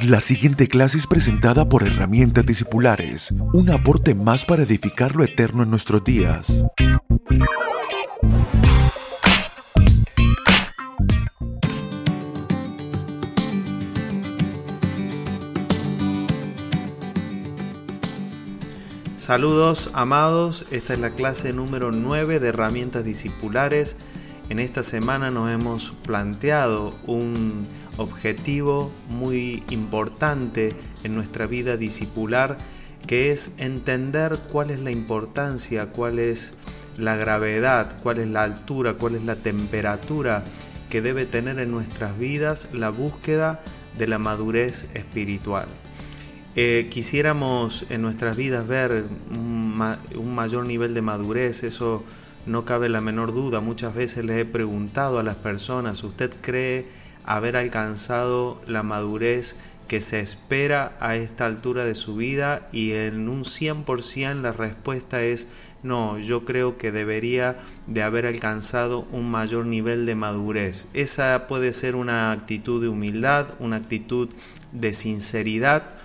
La 0.00 0.20
siguiente 0.20 0.68
clase 0.68 0.96
es 0.96 1.06
presentada 1.06 1.68
por 1.68 1.82
Herramientas 1.82 2.46
Discipulares, 2.46 3.30
un 3.52 3.70
aporte 3.70 4.14
más 4.14 4.44
para 4.44 4.62
edificar 4.62 5.14
lo 5.14 5.22
eterno 5.22 5.62
en 5.62 5.70
nuestros 5.70 6.02
días. 6.02 6.46
Saludos 19.14 19.90
amados, 19.92 20.66
esta 20.70 20.94
es 20.94 21.00
la 21.00 21.10
clase 21.10 21.52
número 21.52 21.92
9 21.92 22.40
de 22.40 22.48
herramientas 22.48 23.04
discipulares. 23.04 23.96
En 24.52 24.58
esta 24.58 24.82
semana 24.82 25.30
nos 25.30 25.50
hemos 25.50 25.94
planteado 26.04 26.94
un 27.06 27.66
objetivo 27.96 28.92
muy 29.08 29.64
importante 29.70 30.74
en 31.04 31.14
nuestra 31.14 31.46
vida 31.46 31.78
discipular 31.78 32.58
que 33.06 33.30
es 33.30 33.52
entender 33.56 34.38
cuál 34.52 34.70
es 34.70 34.78
la 34.80 34.90
importancia, 34.90 35.90
cuál 35.90 36.18
es 36.18 36.52
la 36.98 37.16
gravedad, 37.16 37.98
cuál 38.02 38.18
es 38.18 38.28
la 38.28 38.42
altura, 38.42 38.92
cuál 38.92 39.14
es 39.14 39.24
la 39.24 39.36
temperatura 39.36 40.44
que 40.90 41.00
debe 41.00 41.24
tener 41.24 41.58
en 41.58 41.70
nuestras 41.70 42.18
vidas 42.18 42.68
la 42.74 42.90
búsqueda 42.90 43.62
de 43.96 44.06
la 44.06 44.18
madurez 44.18 44.86
espiritual. 44.92 45.66
Eh, 46.56 46.88
quisiéramos 46.90 47.86
en 47.88 48.02
nuestras 48.02 48.36
vidas 48.36 48.68
ver 48.68 49.06
un, 49.30 49.74
mayor 50.34 50.66
nivel 50.66 50.92
de 50.92 51.00
madurez, 51.00 51.62
eso 51.62 52.04
no 52.46 52.64
cabe 52.64 52.88
la 52.88 53.00
menor 53.00 53.32
duda. 53.32 53.60
Muchas 53.60 53.94
veces 53.94 54.24
le 54.24 54.40
he 54.40 54.44
preguntado 54.44 55.18
a 55.18 55.22
las 55.22 55.36
personas, 55.36 56.02
¿usted 56.04 56.32
cree 56.40 56.86
haber 57.24 57.56
alcanzado 57.56 58.60
la 58.66 58.82
madurez 58.82 59.56
que 59.88 60.00
se 60.00 60.20
espera 60.20 60.96
a 61.00 61.16
esta 61.16 61.46
altura 61.46 61.84
de 61.84 61.94
su 61.94 62.16
vida? 62.16 62.68
Y 62.72 62.92
en 62.92 63.28
un 63.28 63.44
100% 63.44 64.42
la 64.42 64.52
respuesta 64.52 65.22
es 65.22 65.46
no, 65.82 66.18
yo 66.18 66.44
creo 66.44 66.78
que 66.78 66.92
debería 66.92 67.56
de 67.88 68.02
haber 68.04 68.26
alcanzado 68.26 69.06
un 69.10 69.30
mayor 69.30 69.66
nivel 69.66 70.06
de 70.06 70.14
madurez. 70.14 70.86
Esa 70.94 71.46
puede 71.48 71.72
ser 71.72 71.96
una 71.96 72.30
actitud 72.30 72.80
de 72.80 72.88
humildad, 72.88 73.48
una 73.58 73.76
actitud 73.76 74.28
de 74.70 74.92
sinceridad 74.94 75.96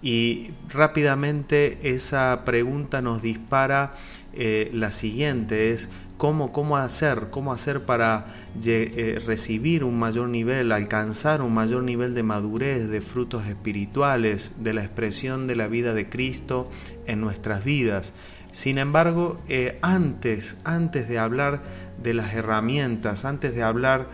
y 0.00 0.52
rápidamente 0.68 1.90
esa 1.94 2.44
pregunta 2.44 3.02
nos 3.02 3.22
dispara 3.22 3.92
eh, 4.32 4.70
la 4.72 4.90
siguiente, 4.90 5.72
es 5.72 5.88
cómo, 6.16 6.52
cómo 6.52 6.76
hacer, 6.76 7.28
cómo 7.30 7.52
hacer 7.52 7.84
para 7.84 8.24
eh, 8.64 9.20
recibir 9.26 9.82
un 9.82 9.98
mayor 9.98 10.28
nivel, 10.28 10.70
alcanzar 10.72 11.42
un 11.42 11.54
mayor 11.54 11.82
nivel 11.82 12.14
de 12.14 12.22
madurez, 12.22 12.88
de 12.88 13.00
frutos 13.00 13.46
espirituales, 13.46 14.52
de 14.58 14.74
la 14.74 14.82
expresión 14.82 15.46
de 15.46 15.56
la 15.56 15.68
vida 15.68 15.94
de 15.94 16.08
Cristo 16.08 16.68
en 17.06 17.20
nuestras 17.20 17.64
vidas. 17.64 18.14
Sin 18.52 18.78
embargo, 18.78 19.40
eh, 19.48 19.78
antes, 19.82 20.56
antes 20.64 21.08
de 21.08 21.18
hablar 21.18 21.62
de 22.02 22.14
las 22.14 22.34
herramientas, 22.34 23.24
antes 23.24 23.54
de 23.54 23.62
hablar 23.62 24.08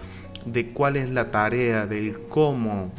de 0.46 0.70
cuál 0.70 0.96
es 0.96 1.10
la 1.10 1.30
tarea, 1.30 1.86
del 1.86 2.20
cómo, 2.28 2.92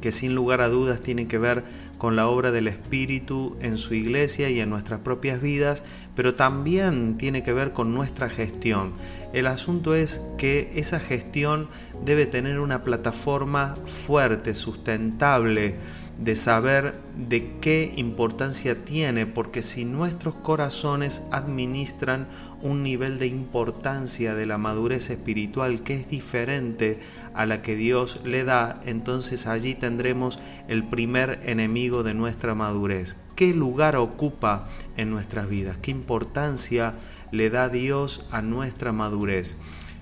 que 0.00 0.12
sin 0.12 0.34
lugar 0.34 0.60
a 0.60 0.68
dudas 0.68 1.00
tiene 1.00 1.26
que 1.26 1.38
ver 1.38 1.64
con 1.98 2.16
la 2.16 2.28
obra 2.28 2.52
del 2.52 2.68
Espíritu 2.68 3.56
en 3.60 3.76
su 3.76 3.92
iglesia 3.94 4.48
y 4.48 4.60
en 4.60 4.70
nuestras 4.70 5.00
propias 5.00 5.42
vidas, 5.42 5.84
pero 6.14 6.34
también 6.34 7.18
tiene 7.18 7.42
que 7.42 7.52
ver 7.52 7.72
con 7.72 7.92
nuestra 7.92 8.30
gestión. 8.30 8.94
El 9.32 9.46
asunto 9.46 9.94
es 9.94 10.22
que 10.38 10.70
esa 10.74 10.98
gestión 11.00 11.68
debe 12.02 12.24
tener 12.24 12.60
una 12.60 12.82
plataforma 12.82 13.76
fuerte, 13.84 14.54
sustentable, 14.54 15.76
de 16.18 16.34
saber 16.34 16.94
de 17.14 17.58
qué 17.60 17.92
importancia 17.96 18.84
tiene, 18.86 19.26
porque 19.26 19.60
si 19.60 19.84
nuestros 19.84 20.34
corazones 20.34 21.20
administran 21.30 22.26
un 22.62 22.82
nivel 22.82 23.18
de 23.18 23.26
importancia 23.26 24.34
de 24.34 24.46
la 24.46 24.56
madurez 24.56 25.10
espiritual 25.10 25.82
que 25.82 25.94
es 25.94 26.08
diferente 26.08 26.98
a 27.34 27.44
la 27.44 27.60
que 27.60 27.76
Dios 27.76 28.20
le 28.24 28.44
da, 28.44 28.80
entonces 28.86 29.46
allí 29.46 29.74
tendremos 29.74 30.38
el 30.68 30.88
primer 30.88 31.38
enemigo 31.44 32.02
de 32.02 32.14
nuestra 32.14 32.54
madurez. 32.54 33.18
¿Qué 33.38 33.54
lugar 33.54 33.94
ocupa 33.94 34.66
en 34.96 35.12
nuestras 35.12 35.48
vidas? 35.48 35.78
¿Qué 35.78 35.92
importancia 35.92 36.96
le 37.30 37.50
da 37.50 37.68
Dios 37.68 38.26
a 38.32 38.42
nuestra 38.42 38.90
madurez? 38.90 39.56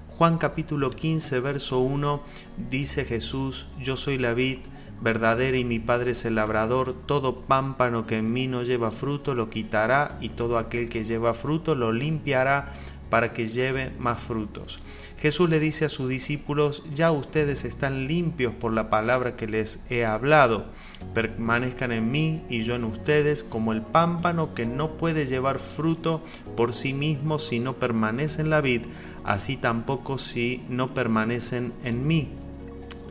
Juan 0.08 0.38
capítulo 0.38 0.88
15, 0.88 1.40
verso 1.40 1.80
1 1.80 2.22
dice 2.70 3.04
Jesús, 3.04 3.68
yo 3.78 3.98
soy 3.98 4.16
la 4.16 4.32
vid 4.32 4.60
verdadera 5.02 5.58
y 5.58 5.66
mi 5.66 5.78
Padre 5.78 6.12
es 6.12 6.24
el 6.24 6.36
labrador, 6.36 6.94
todo 7.04 7.42
pámpano 7.42 8.06
que 8.06 8.16
en 8.16 8.32
mí 8.32 8.46
no 8.46 8.62
lleva 8.62 8.90
fruto 8.90 9.34
lo 9.34 9.50
quitará 9.50 10.16
y 10.22 10.30
todo 10.30 10.56
aquel 10.56 10.88
que 10.88 11.04
lleva 11.04 11.34
fruto 11.34 11.74
lo 11.74 11.92
limpiará 11.92 12.72
para 13.10 13.32
que 13.32 13.46
lleve 13.46 13.92
más 13.98 14.22
frutos. 14.22 14.80
Jesús 15.18 15.48
le 15.48 15.60
dice 15.60 15.84
a 15.84 15.88
sus 15.88 16.08
discípulos, 16.08 16.82
ya 16.92 17.10
ustedes 17.12 17.64
están 17.64 18.06
limpios 18.06 18.52
por 18.54 18.72
la 18.72 18.90
palabra 18.90 19.36
que 19.36 19.46
les 19.46 19.80
he 19.90 20.04
hablado, 20.04 20.66
permanezcan 21.14 21.92
en 21.92 22.10
mí 22.10 22.42
y 22.48 22.62
yo 22.62 22.74
en 22.74 22.84
ustedes 22.84 23.44
como 23.44 23.72
el 23.72 23.82
pámpano 23.82 24.54
que 24.54 24.66
no 24.66 24.96
puede 24.96 25.26
llevar 25.26 25.58
fruto 25.58 26.22
por 26.56 26.72
sí 26.72 26.92
mismo 26.92 27.38
si 27.38 27.60
no 27.60 27.78
permanece 27.78 28.42
en 28.42 28.50
la 28.50 28.60
vid, 28.60 28.82
así 29.24 29.56
tampoco 29.56 30.18
si 30.18 30.64
no 30.68 30.94
permanecen 30.94 31.72
en 31.84 32.06
mí. 32.06 32.28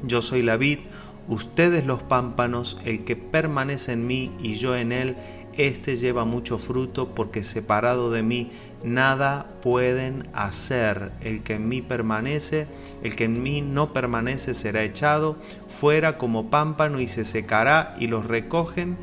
Yo 0.03 0.21
soy 0.21 0.41
la 0.41 0.57
vid, 0.57 0.79
Ustedes 1.27 1.87
los 1.87 2.03
pámpanos, 2.03 2.77
el 2.85 3.03
que 3.03 3.15
permanece 3.15 3.93
en 3.93 4.05
mí 4.05 4.31
y 4.39 4.55
yo 4.55 4.75
en 4.75 4.91
él, 4.91 5.15
éste 5.57 5.95
lleva 5.95 6.25
mucho 6.25 6.57
fruto, 6.57 7.13
porque 7.15 7.43
separado 7.43 8.11
de 8.11 8.23
mí 8.23 8.51
nada 8.83 9.49
pueden 9.61 10.27
hacer. 10.33 11.11
El 11.21 11.43
que 11.43 11.55
en 11.55 11.67
mí 11.67 11.81
permanece, 11.81 12.67
el 13.03 13.15
que 13.15 13.25
en 13.25 13.41
mí 13.41 13.61
no 13.61 13.93
permanece 13.93 14.53
será 14.53 14.83
echado 14.83 15.37
fuera 15.67 16.17
como 16.17 16.49
pámpano 16.49 16.99
y 16.99 17.07
se 17.07 17.25
secará 17.25 17.95
y 17.99 18.07
los 18.07 18.25
recogen 18.25 18.97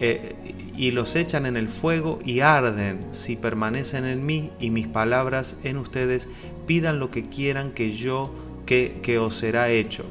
eh, 0.00 0.34
y 0.76 0.92
los 0.92 1.14
echan 1.14 1.44
en 1.44 1.56
el 1.56 1.68
fuego 1.68 2.18
y 2.24 2.40
arden. 2.40 3.00
Si 3.12 3.36
permanecen 3.36 4.04
en 4.04 4.24
mí 4.24 4.50
y 4.58 4.70
mis 4.70 4.88
palabras 4.88 5.56
en 5.62 5.76
ustedes, 5.76 6.28
pidan 6.66 6.98
lo 6.98 7.10
que 7.10 7.28
quieran 7.28 7.72
que 7.72 7.90
yo 7.90 8.32
que, 8.64 8.98
que 9.02 9.18
os 9.18 9.34
será 9.34 9.68
hecho. 9.68 10.04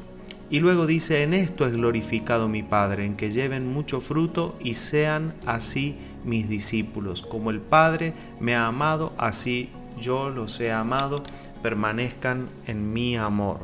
Y 0.50 0.58
luego 0.58 0.88
dice, 0.88 1.22
en 1.22 1.32
esto 1.32 1.64
es 1.64 1.72
glorificado 1.72 2.48
mi 2.48 2.64
Padre, 2.64 3.06
en 3.06 3.14
que 3.14 3.30
lleven 3.30 3.72
mucho 3.72 4.00
fruto 4.00 4.58
y 4.58 4.74
sean 4.74 5.32
así 5.46 5.96
mis 6.24 6.48
discípulos. 6.48 7.22
Como 7.22 7.50
el 7.50 7.60
Padre 7.60 8.14
me 8.40 8.56
ha 8.56 8.66
amado, 8.66 9.12
así 9.16 9.70
yo 10.00 10.28
los 10.28 10.58
he 10.58 10.72
amado, 10.72 11.22
permanezcan 11.62 12.48
en 12.66 12.92
mi 12.92 13.16
amor. 13.16 13.60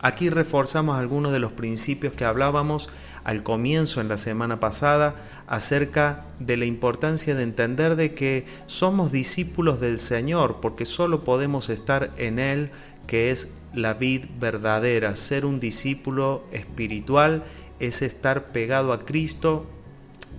Aquí 0.00 0.30
reforzamos 0.30 0.96
algunos 0.96 1.32
de 1.32 1.40
los 1.40 1.52
principios 1.52 2.12
que 2.12 2.24
hablábamos 2.24 2.88
al 3.30 3.44
comienzo 3.44 4.00
en 4.00 4.08
la 4.08 4.16
semana 4.16 4.58
pasada 4.58 5.14
acerca 5.46 6.24
de 6.40 6.56
la 6.56 6.64
importancia 6.64 7.32
de 7.36 7.44
entender 7.44 7.94
de 7.94 8.12
que 8.12 8.44
somos 8.66 9.12
discípulos 9.12 9.78
del 9.78 9.98
Señor 9.98 10.58
porque 10.60 10.84
solo 10.84 11.22
podemos 11.22 11.68
estar 11.68 12.10
en 12.16 12.40
Él 12.40 12.72
que 13.06 13.30
es 13.30 13.46
la 13.72 13.94
vid 13.94 14.26
verdadera. 14.40 15.14
Ser 15.14 15.46
un 15.46 15.60
discípulo 15.60 16.44
espiritual 16.50 17.44
es 17.78 18.02
estar 18.02 18.50
pegado 18.50 18.92
a 18.92 19.04
Cristo, 19.04 19.64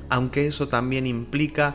aunque 0.09 0.45
eso 0.45 0.67
también 0.67 1.07
implica 1.07 1.73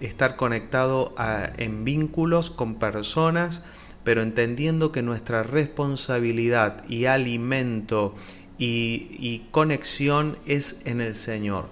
estar 0.00 0.36
conectado 0.36 1.14
en 1.58 1.84
vínculos 1.84 2.50
con 2.50 2.76
personas, 2.76 3.62
pero 4.04 4.22
entendiendo 4.22 4.90
que 4.90 5.02
nuestra 5.02 5.42
responsabilidad 5.42 6.82
y 6.88 7.04
alimento 7.04 8.14
y, 8.58 9.44
conexión 9.50 10.38
es 10.46 10.76
en 10.84 11.00
el 11.00 11.14
Señor. 11.14 11.68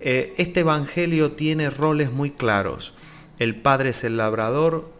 Eh, 0.00 0.34
este 0.36 0.60
Evangelio 0.60 1.32
tiene 1.32 1.70
roles 1.70 2.12
muy 2.12 2.30
claros. 2.30 2.94
El 3.38 3.56
Padre 3.56 3.90
es 3.90 4.04
el 4.04 4.16
labrador, 4.16 4.90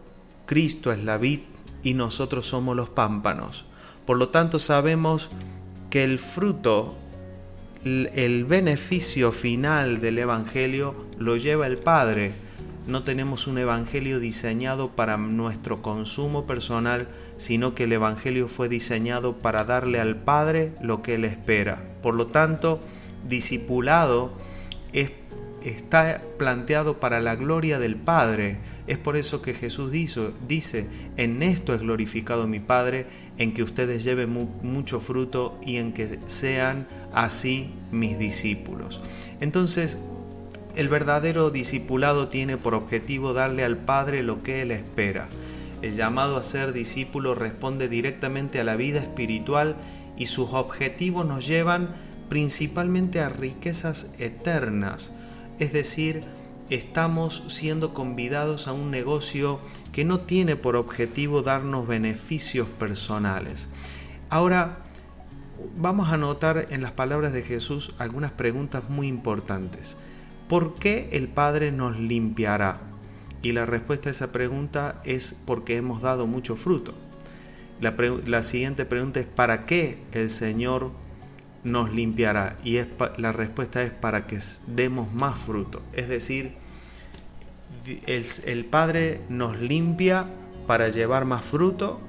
Cristo 0.45 0.91
es 0.91 1.03
la 1.03 1.17
vid, 1.17 1.41
y 1.83 1.93
nosotros 1.93 2.45
somos 2.45 2.75
los 2.75 2.89
pámpanos. 2.89 3.65
Por 4.05 4.17
lo 4.17 4.29
tanto 4.29 4.59
sabemos 4.59 5.29
que 5.89 6.03
el 6.03 6.19
fruto, 6.19 6.95
el 7.83 8.45
beneficio 8.45 9.31
final 9.31 9.99
del 9.99 10.19
Evangelio 10.19 10.95
lo 11.17 11.37
lleva 11.37 11.67
el 11.67 11.77
Padre. 11.77 12.33
No 12.87 13.03
tenemos 13.03 13.47
un 13.47 13.57
Evangelio 13.57 14.19
diseñado 14.19 14.95
para 14.95 15.17
nuestro 15.17 15.81
consumo 15.81 16.45
personal, 16.45 17.09
sino 17.35 17.75
que 17.75 17.83
el 17.83 17.93
Evangelio 17.93 18.47
fue 18.47 18.69
diseñado 18.69 19.37
para 19.37 19.65
darle 19.65 19.99
al 19.99 20.15
Padre 20.15 20.73
lo 20.81 21.01
que 21.01 21.15
Él 21.15 21.25
espera. 21.25 21.83
Por 22.01 22.15
lo 22.15 22.27
tanto, 22.27 22.79
discipulado 23.27 24.33
es 24.93 25.11
está 25.61 26.21
planteado 26.37 26.99
para 26.99 27.19
la 27.19 27.35
gloria 27.35 27.79
del 27.79 27.95
Padre. 27.95 28.59
Es 28.87 28.97
por 28.97 29.17
eso 29.17 29.41
que 29.41 29.53
Jesús 29.53 29.91
dice, 29.91 30.87
en 31.17 31.43
esto 31.43 31.73
es 31.73 31.81
glorificado 31.81 32.47
mi 32.47 32.59
Padre, 32.59 33.07
en 33.37 33.53
que 33.53 33.63
ustedes 33.63 34.03
lleven 34.03 34.49
mucho 34.61 34.99
fruto 34.99 35.59
y 35.65 35.77
en 35.77 35.93
que 35.93 36.19
sean 36.25 36.87
así 37.13 37.73
mis 37.91 38.17
discípulos. 38.17 39.01
Entonces, 39.41 39.99
el 40.75 40.89
verdadero 40.89 41.49
discipulado 41.49 42.27
tiene 42.27 42.57
por 42.57 42.73
objetivo 42.73 43.33
darle 43.33 43.63
al 43.63 43.77
Padre 43.77 44.23
lo 44.23 44.43
que 44.43 44.61
Él 44.61 44.71
espera. 44.71 45.29
El 45.81 45.95
llamado 45.95 46.37
a 46.37 46.43
ser 46.43 46.73
discípulo 46.73 47.35
responde 47.35 47.87
directamente 47.87 48.59
a 48.59 48.63
la 48.63 48.75
vida 48.75 48.99
espiritual 48.99 49.75
y 50.17 50.25
sus 50.25 50.53
objetivos 50.53 51.25
nos 51.25 51.45
llevan 51.45 51.89
principalmente 52.29 53.21
a 53.21 53.29
riquezas 53.29 54.07
eternas, 54.17 55.11
es 55.59 55.71
decir, 55.73 56.23
estamos 56.69 57.43
siendo 57.47 57.93
convidados 57.93 58.67
a 58.67 58.73
un 58.73 58.91
negocio 58.91 59.59
que 59.91 60.03
no 60.03 60.19
tiene 60.19 60.55
por 60.55 60.75
objetivo 60.75 61.41
darnos 61.41 61.87
beneficios 61.87 62.67
personales. 62.67 63.69
Ahora, 64.29 64.83
vamos 65.77 66.09
a 66.09 66.17
notar 66.17 66.67
en 66.69 66.81
las 66.81 66.91
palabras 66.91 67.33
de 67.33 67.43
Jesús 67.43 67.93
algunas 67.97 68.31
preguntas 68.31 68.89
muy 68.89 69.07
importantes. 69.07 69.97
¿Por 70.47 70.75
qué 70.75 71.09
el 71.11 71.27
Padre 71.27 71.73
nos 71.73 71.99
limpiará? 71.99 72.79
Y 73.41 73.51
la 73.51 73.65
respuesta 73.65 74.09
a 74.09 74.11
esa 74.11 74.31
pregunta 74.31 75.01
es 75.03 75.35
porque 75.45 75.75
hemos 75.75 76.01
dado 76.01 76.25
mucho 76.25 76.55
fruto. 76.55 76.93
La, 77.81 78.43
siguiente 78.43 78.85
pregunta 78.85 79.19
es 79.19 79.27
¿para 79.27 79.65
qué 79.65 79.99
el 80.13 80.29
Señor 80.29 80.91
nos 81.63 81.93
limpiará? 81.93 82.57
Y 82.63 82.77
es, 82.77 82.87
la 83.17 83.33
respuesta 83.33 83.83
es 83.83 83.91
para 83.91 84.25
que 84.25 84.39
demos 84.67 85.13
más 85.13 85.37
fruto. 85.37 85.81
Es 85.93 86.07
decir, 86.07 86.53
el, 88.07 88.65
Padre 88.65 89.21
nos 89.29 89.59
limpia 89.59 90.27
para 90.65 90.89
llevar 90.89 91.25
más 91.25 91.45
fruto 91.45 91.99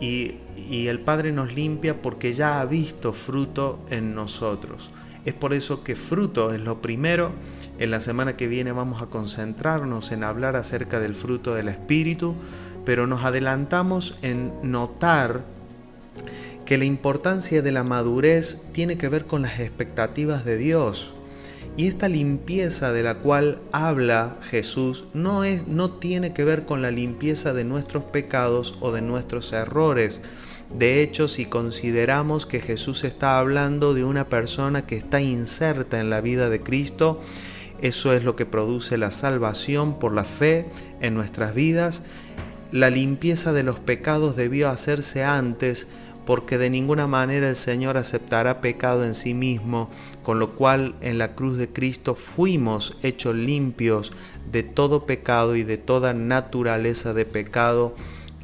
y 0.00 0.38
el 0.86 1.00
Padre 1.00 1.32
nos 1.32 1.54
limpia 1.54 2.00
porque 2.00 2.32
ya 2.32 2.60
ha 2.60 2.64
visto 2.64 3.12
fruto 3.12 3.84
en 3.90 4.14
nosotros. 4.14 4.90
Es 5.28 5.34
por 5.34 5.52
eso 5.52 5.84
que 5.84 5.94
fruto 5.94 6.54
es 6.54 6.60
lo 6.62 6.80
primero. 6.80 7.32
En 7.78 7.90
la 7.90 8.00
semana 8.00 8.34
que 8.34 8.48
viene 8.48 8.72
vamos 8.72 9.02
a 9.02 9.10
concentrarnos 9.10 10.10
en 10.10 10.24
hablar 10.24 10.56
acerca 10.56 11.00
del 11.00 11.14
fruto 11.14 11.54
del 11.54 11.68
Espíritu, 11.68 12.34
pero 12.86 13.06
nos 13.06 13.24
adelantamos 13.26 14.14
en 14.22 14.54
notar 14.62 15.44
que 16.64 16.78
la 16.78 16.86
importancia 16.86 17.60
de 17.60 17.72
la 17.72 17.84
madurez 17.84 18.56
tiene 18.72 18.96
que 18.96 19.10
ver 19.10 19.26
con 19.26 19.42
las 19.42 19.60
expectativas 19.60 20.46
de 20.46 20.56
Dios. 20.56 21.12
Y 21.76 21.88
esta 21.88 22.08
limpieza 22.08 22.94
de 22.94 23.02
la 23.02 23.18
cual 23.18 23.60
habla 23.70 24.38
Jesús 24.40 25.04
no, 25.12 25.44
es, 25.44 25.66
no 25.66 25.90
tiene 25.90 26.32
que 26.32 26.44
ver 26.44 26.64
con 26.64 26.80
la 26.80 26.90
limpieza 26.90 27.52
de 27.52 27.64
nuestros 27.64 28.02
pecados 28.04 28.76
o 28.80 28.92
de 28.92 29.02
nuestros 29.02 29.52
errores. 29.52 30.22
De 30.74 31.02
hecho, 31.02 31.28
si 31.28 31.46
consideramos 31.46 32.44
que 32.44 32.60
Jesús 32.60 33.04
está 33.04 33.38
hablando 33.38 33.94
de 33.94 34.04
una 34.04 34.28
persona 34.28 34.86
que 34.86 34.96
está 34.96 35.20
inserta 35.20 36.00
en 36.00 36.10
la 36.10 36.20
vida 36.20 36.50
de 36.50 36.60
Cristo, 36.60 37.20
eso 37.80 38.12
es 38.12 38.24
lo 38.24 38.36
que 38.36 38.44
produce 38.44 38.98
la 38.98 39.10
salvación 39.10 39.98
por 39.98 40.12
la 40.12 40.24
fe 40.24 40.68
en 41.00 41.14
nuestras 41.14 41.54
vidas. 41.54 42.02
La 42.70 42.90
limpieza 42.90 43.52
de 43.52 43.62
los 43.62 43.80
pecados 43.80 44.36
debió 44.36 44.68
hacerse 44.68 45.24
antes 45.24 45.86
porque 46.26 46.58
de 46.58 46.68
ninguna 46.68 47.06
manera 47.06 47.48
el 47.48 47.56
Señor 47.56 47.96
aceptará 47.96 48.60
pecado 48.60 49.06
en 49.06 49.14
sí 49.14 49.32
mismo, 49.32 49.88
con 50.22 50.38
lo 50.38 50.54
cual 50.54 50.94
en 51.00 51.16
la 51.16 51.34
cruz 51.34 51.56
de 51.56 51.70
Cristo 51.70 52.14
fuimos 52.14 52.98
hechos 53.02 53.34
limpios 53.34 54.12
de 54.52 54.62
todo 54.62 55.06
pecado 55.06 55.56
y 55.56 55.62
de 55.62 55.78
toda 55.78 56.12
naturaleza 56.12 57.14
de 57.14 57.24
pecado. 57.24 57.94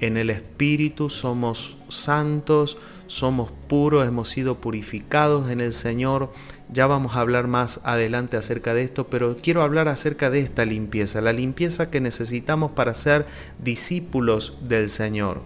En 0.00 0.16
el 0.16 0.28
Espíritu 0.30 1.08
somos 1.08 1.78
santos, 1.88 2.78
somos 3.06 3.52
puros, 3.68 4.06
hemos 4.06 4.28
sido 4.28 4.60
purificados 4.60 5.50
en 5.50 5.60
el 5.60 5.72
Señor. 5.72 6.32
Ya 6.72 6.86
vamos 6.86 7.14
a 7.14 7.20
hablar 7.20 7.46
más 7.46 7.80
adelante 7.84 8.36
acerca 8.36 8.74
de 8.74 8.82
esto, 8.82 9.06
pero 9.06 9.36
quiero 9.36 9.62
hablar 9.62 9.88
acerca 9.88 10.30
de 10.30 10.40
esta 10.40 10.64
limpieza, 10.64 11.20
la 11.20 11.32
limpieza 11.32 11.90
que 11.90 12.00
necesitamos 12.00 12.72
para 12.72 12.92
ser 12.92 13.24
discípulos 13.62 14.54
del 14.62 14.88
Señor. 14.88 15.42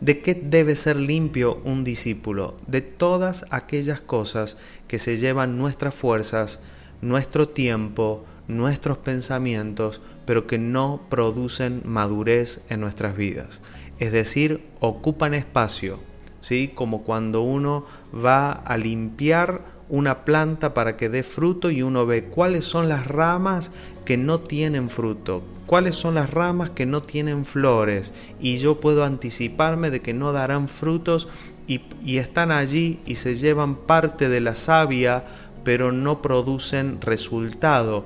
¿De 0.00 0.20
qué 0.20 0.34
debe 0.34 0.74
ser 0.74 0.96
limpio 0.96 1.60
un 1.64 1.84
discípulo? 1.84 2.56
De 2.66 2.80
todas 2.80 3.44
aquellas 3.50 4.00
cosas 4.00 4.56
que 4.88 4.98
se 4.98 5.16
llevan 5.18 5.58
nuestras 5.58 5.94
fuerzas, 5.94 6.60
nuestro 7.00 7.48
tiempo, 7.48 8.24
nuestros 8.48 8.98
pensamientos, 8.98 10.02
pero 10.26 10.46
que 10.46 10.58
no 10.58 11.00
producen 11.08 11.82
madurez 11.84 12.60
en 12.68 12.80
nuestras 12.80 13.16
vidas. 13.16 13.60
Es 13.98 14.12
decir, 14.12 14.66
ocupan 14.80 15.34
espacio, 15.34 16.00
¿sí? 16.40 16.70
Como 16.74 17.02
cuando 17.02 17.42
uno 17.42 17.84
va 18.14 18.52
a 18.52 18.76
limpiar 18.76 19.62
una 19.88 20.24
planta 20.24 20.74
para 20.74 20.96
que 20.96 21.08
dé 21.08 21.22
fruto 21.22 21.70
y 21.70 21.82
uno 21.82 22.06
ve 22.06 22.24
cuáles 22.24 22.64
son 22.64 22.88
las 22.88 23.06
ramas 23.06 23.70
que 24.04 24.16
no 24.16 24.40
tienen 24.40 24.88
fruto, 24.88 25.44
cuáles 25.66 25.94
son 25.94 26.14
las 26.14 26.30
ramas 26.30 26.70
que 26.70 26.86
no 26.86 27.00
tienen 27.00 27.44
flores 27.44 28.12
y 28.40 28.58
yo 28.58 28.80
puedo 28.80 29.04
anticiparme 29.04 29.90
de 29.90 30.00
que 30.00 30.14
no 30.14 30.32
darán 30.32 30.68
frutos 30.68 31.28
y, 31.66 31.80
están 32.18 32.52
allí 32.52 33.00
y 33.06 33.14
se 33.14 33.36
llevan 33.36 33.76
parte 33.76 34.28
de 34.28 34.40
la 34.40 34.54
savia 34.54 35.24
pero 35.64 35.92
no 35.92 36.20
producen 36.20 37.00
resultado. 37.00 38.04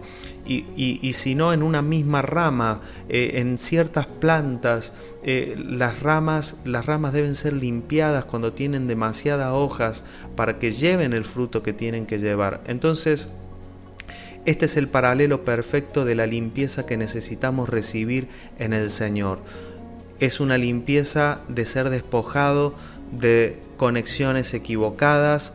Y, 0.48 1.12
si 1.12 1.34
no 1.34 1.52
en 1.52 1.62
una 1.62 1.82
misma 1.82 2.22
rama, 2.22 2.80
eh, 3.10 3.32
en 3.34 3.58
ciertas 3.58 4.06
plantas, 4.06 4.94
eh, 5.22 5.56
las, 5.58 6.02
ramas, 6.02 6.56
las 6.64 6.86
ramas 6.86 7.12
deben 7.12 7.34
ser 7.34 7.52
limpiadas 7.52 8.24
cuando 8.24 8.54
tienen 8.54 8.86
demasiadas 8.88 9.52
hojas 9.52 10.04
para 10.36 10.58
que 10.58 10.70
lleven 10.70 11.12
el 11.12 11.24
fruto 11.24 11.62
que 11.62 11.74
tienen 11.74 12.06
que 12.06 12.18
llevar. 12.18 12.62
Entonces, 12.66 13.28
este 14.46 14.64
es 14.64 14.78
el 14.78 14.88
paralelo 14.88 15.44
perfecto 15.44 16.06
de 16.06 16.14
la 16.14 16.26
limpieza 16.26 16.86
que 16.86 16.96
necesitamos 16.96 17.68
recibir 17.68 18.28
en 18.58 18.72
el 18.72 18.88
Señor. 18.88 19.42
Es 20.20 20.40
una 20.40 20.56
limpieza 20.56 21.42
de 21.48 21.66
ser 21.66 21.90
despojado 21.90 22.74
de 23.12 23.60
conexiones 23.76 24.54
equivocadas, 24.54 25.52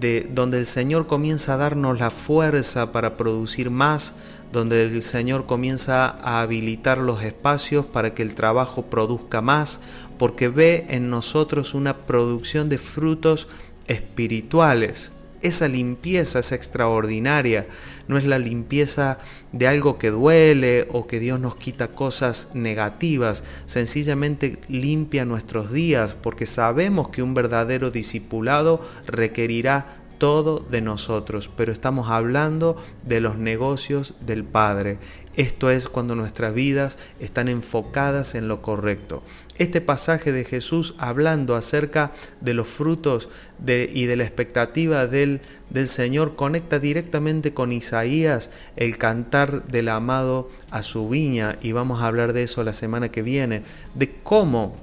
de 0.00 0.28
donde 0.32 0.58
el 0.58 0.66
Señor 0.66 1.06
comienza 1.06 1.54
a 1.54 1.56
darnos 1.56 1.98
la 1.98 2.10
fuerza 2.10 2.92
para 2.92 3.16
producir 3.16 3.70
más, 3.70 4.14
donde 4.52 4.82
el 4.82 5.02
Señor 5.02 5.46
comienza 5.46 6.06
a 6.20 6.42
habilitar 6.42 6.98
los 6.98 7.22
espacios 7.22 7.86
para 7.86 8.14
que 8.14 8.22
el 8.22 8.34
trabajo 8.34 8.86
produzca 8.86 9.40
más, 9.40 9.80
porque 10.18 10.48
ve 10.48 10.86
en 10.90 11.10
nosotros 11.10 11.74
una 11.74 12.06
producción 12.06 12.68
de 12.68 12.78
frutos 12.78 13.48
espirituales 13.86 15.13
esa 15.44 15.68
limpieza 15.68 16.38
es 16.38 16.52
extraordinaria, 16.52 17.66
no 18.08 18.16
es 18.16 18.24
la 18.24 18.38
limpieza 18.38 19.18
de 19.52 19.68
algo 19.68 19.98
que 19.98 20.10
duele 20.10 20.88
o 20.90 21.06
que 21.06 21.20
Dios 21.20 21.38
nos 21.38 21.56
quita 21.56 21.88
cosas 21.88 22.48
negativas, 22.54 23.44
sencillamente 23.66 24.58
limpia 24.68 25.24
nuestros 25.26 25.70
días 25.70 26.14
porque 26.14 26.46
sabemos 26.46 27.10
que 27.10 27.22
un 27.22 27.34
verdadero 27.34 27.90
discipulado 27.90 28.80
requerirá 29.06 30.03
todo 30.24 30.58
de 30.58 30.80
nosotros, 30.80 31.50
pero 31.54 31.70
estamos 31.70 32.08
hablando 32.08 32.76
de 33.04 33.20
los 33.20 33.36
negocios 33.36 34.14
del 34.24 34.42
Padre. 34.42 34.98
Esto 35.36 35.70
es 35.70 35.86
cuando 35.86 36.14
nuestras 36.14 36.54
vidas 36.54 36.96
están 37.20 37.50
enfocadas 37.50 38.34
en 38.34 38.48
lo 38.48 38.62
correcto. 38.62 39.22
Este 39.58 39.82
pasaje 39.82 40.32
de 40.32 40.46
Jesús 40.46 40.94
hablando 40.96 41.56
acerca 41.56 42.10
de 42.40 42.54
los 42.54 42.68
frutos 42.68 43.28
y 43.66 44.06
de 44.06 44.16
la 44.16 44.24
expectativa 44.24 45.06
del, 45.06 45.42
del 45.68 45.88
Señor 45.88 46.36
conecta 46.36 46.78
directamente 46.78 47.52
con 47.52 47.70
Isaías, 47.70 48.48
el 48.76 48.96
cantar 48.96 49.66
del 49.66 49.90
amado 49.90 50.48
a 50.70 50.80
su 50.80 51.06
viña, 51.06 51.58
y 51.60 51.72
vamos 51.72 52.00
a 52.00 52.06
hablar 52.06 52.32
de 52.32 52.44
eso 52.44 52.64
la 52.64 52.72
semana 52.72 53.10
que 53.10 53.20
viene, 53.20 53.62
de 53.94 54.10
cómo 54.22 54.74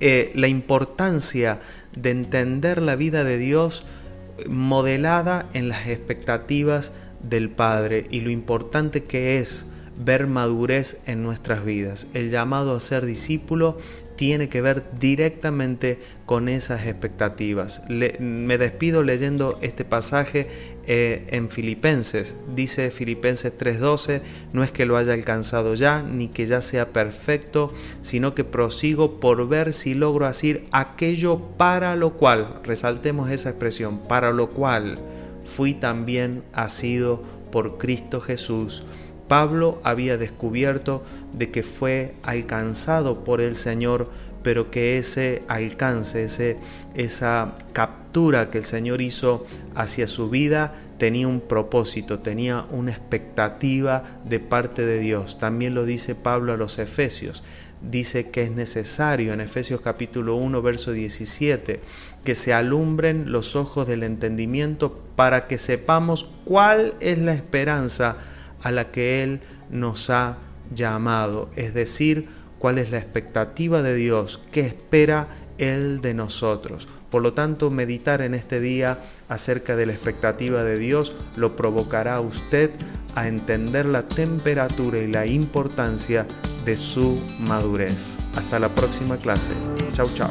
eh, 0.00 0.30
la 0.34 0.48
importancia 0.48 1.58
de 1.96 2.10
entender 2.10 2.82
la 2.82 2.96
vida 2.96 3.24
de 3.24 3.38
Dios 3.38 3.84
modelada 4.48 5.48
en 5.52 5.68
las 5.68 5.86
expectativas 5.88 6.92
del 7.22 7.50
Padre 7.50 8.06
y 8.10 8.20
lo 8.20 8.30
importante 8.30 9.04
que 9.04 9.38
es 9.38 9.66
ver 9.96 10.26
madurez 10.26 10.98
en 11.06 11.22
nuestras 11.22 11.64
vidas. 11.64 12.06
El 12.14 12.30
llamado 12.30 12.74
a 12.74 12.80
ser 12.80 13.04
discípulo 13.04 13.76
tiene 14.16 14.48
que 14.48 14.60
ver 14.60 14.84
directamente 14.98 15.98
con 16.26 16.48
esas 16.48 16.86
expectativas. 16.86 17.82
me 17.88 18.58
despido 18.58 19.02
leyendo 19.02 19.58
este 19.62 19.84
pasaje 19.84 20.46
eh, 20.86 21.26
en 21.30 21.50
Filipenses. 21.50 22.36
Dice 22.54 22.90
Filipenses 22.90 23.52
3:12, 23.58 24.22
no 24.52 24.62
es 24.62 24.70
que 24.70 24.86
lo 24.86 24.96
haya 24.96 25.12
alcanzado 25.12 25.74
ya, 25.74 26.02
ni 26.02 26.28
que 26.28 26.46
ya 26.46 26.60
sea 26.60 26.92
perfecto, 26.92 27.72
sino 28.00 28.34
que 28.34 28.44
prosigo 28.44 29.18
por 29.18 29.48
ver 29.48 29.72
si 29.72 29.94
logro 29.94 30.26
hacer 30.26 30.64
aquello 30.72 31.40
para 31.56 31.96
lo 31.96 32.12
cual, 32.12 32.60
resaltemos 32.62 33.30
esa 33.30 33.50
expresión, 33.50 33.98
para 34.06 34.30
lo 34.30 34.50
cual 34.50 34.98
fui 35.44 35.74
también 35.74 36.44
asido 36.52 37.22
por 37.50 37.78
Cristo 37.78 38.20
Jesús. 38.20 38.84
Pablo 39.32 39.80
había 39.82 40.18
descubierto 40.18 41.02
de 41.32 41.50
que 41.50 41.62
fue 41.62 42.14
alcanzado 42.22 43.24
por 43.24 43.40
el 43.40 43.54
Señor, 43.54 44.10
pero 44.42 44.70
que 44.70 44.98
ese 44.98 45.42
alcance, 45.48 46.24
ese, 46.24 46.58
esa 46.96 47.54
captura 47.72 48.50
que 48.50 48.58
el 48.58 48.64
Señor 48.64 49.00
hizo 49.00 49.46
hacia 49.74 50.06
su 50.06 50.28
vida 50.28 50.74
tenía 50.98 51.28
un 51.28 51.40
propósito, 51.40 52.18
tenía 52.18 52.66
una 52.72 52.90
expectativa 52.90 54.02
de 54.28 54.38
parte 54.38 54.84
de 54.84 54.98
Dios. 54.98 55.38
También 55.38 55.74
lo 55.74 55.86
dice 55.86 56.14
Pablo 56.14 56.52
a 56.52 56.58
los 56.58 56.78
Efesios. 56.78 57.42
Dice 57.80 58.30
que 58.30 58.42
es 58.42 58.50
necesario 58.50 59.32
en 59.32 59.40
Efesios 59.40 59.80
capítulo 59.80 60.36
1, 60.36 60.60
verso 60.60 60.92
17, 60.92 61.80
que 62.22 62.34
se 62.34 62.52
alumbren 62.52 63.32
los 63.32 63.56
ojos 63.56 63.86
del 63.86 64.02
entendimiento 64.02 65.00
para 65.16 65.46
que 65.46 65.56
sepamos 65.56 66.28
cuál 66.44 66.94
es 67.00 67.16
la 67.16 67.32
esperanza 67.32 68.18
a 68.62 68.72
la 68.72 68.90
que 68.90 69.22
Él 69.22 69.40
nos 69.70 70.10
ha 70.10 70.38
llamado, 70.72 71.50
es 71.56 71.74
decir, 71.74 72.28
cuál 72.58 72.78
es 72.78 72.90
la 72.90 72.98
expectativa 72.98 73.82
de 73.82 73.94
Dios, 73.94 74.40
qué 74.52 74.60
espera 74.60 75.28
Él 75.58 76.00
de 76.00 76.14
nosotros. 76.14 76.88
Por 77.10 77.22
lo 77.22 77.32
tanto, 77.32 77.70
meditar 77.70 78.22
en 78.22 78.34
este 78.34 78.60
día 78.60 78.98
acerca 79.28 79.76
de 79.76 79.86
la 79.86 79.92
expectativa 79.92 80.62
de 80.62 80.78
Dios 80.78 81.12
lo 81.36 81.56
provocará 81.56 82.16
a 82.16 82.20
usted 82.20 82.70
a 83.14 83.28
entender 83.28 83.86
la 83.86 84.04
temperatura 84.04 84.98
y 84.98 85.08
la 85.08 85.26
importancia 85.26 86.26
de 86.64 86.76
su 86.76 87.20
madurez. 87.40 88.16
Hasta 88.36 88.58
la 88.58 88.74
próxima 88.74 89.16
clase. 89.16 89.52
Chau, 89.92 90.08
chau. 90.10 90.30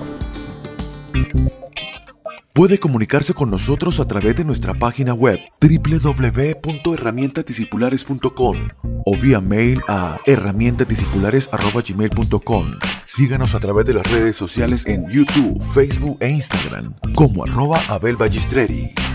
Puede 2.53 2.79
comunicarse 2.79 3.33
con 3.33 3.49
nosotros 3.49 4.01
a 4.01 4.05
través 4.05 4.35
de 4.35 4.43
nuestra 4.43 4.73
página 4.73 5.13
web 5.13 5.39
www.herramientadiscipulares.com 5.61 8.57
o 9.05 9.15
vía 9.15 9.39
mail 9.39 9.81
a 9.87 10.19
herramientadiscipulares.gmail.com. 10.25 12.71
Síganos 13.05 13.55
a 13.55 13.59
través 13.59 13.85
de 13.85 13.93
las 13.93 14.05
redes 14.05 14.35
sociales 14.35 14.85
en 14.85 15.09
YouTube, 15.09 15.63
Facebook 15.63 16.17
e 16.19 16.29
Instagram 16.29 16.93
como 17.15 17.45
arroba 17.45 17.79
Abel 17.87 18.17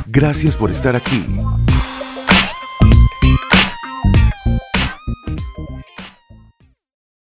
Gracias 0.06 0.56
por 0.56 0.70
estar 0.70 0.96
aquí. 0.96 1.22